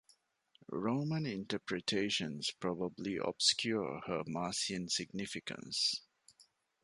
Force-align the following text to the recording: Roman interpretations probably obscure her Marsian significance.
Roman 0.71 1.27
interpretations 1.27 2.49
probably 2.59 3.19
obscure 3.23 4.01
her 4.07 4.23
Marsian 4.25 4.89
significance. 4.89 6.01